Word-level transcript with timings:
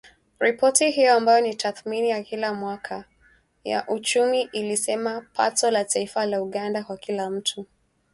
Ripoti 0.39 0.91
hiyo 0.91 1.13
ambayo 1.15 1.41
ni 1.41 1.55
tathmini 1.55 2.09
ya 2.09 2.23
kila 2.23 2.53
mwaka 2.53 3.05
ya 3.63 3.87
uchumi 3.87 4.41
ilisema 4.41 5.21
pato 5.33 5.71
la 5.71 5.85
taifa 5.85 6.25
la 6.25 6.41
Uganda 6.41 6.83
kwa 6.83 6.97
kila 6.97 7.29
mtu 7.29 7.65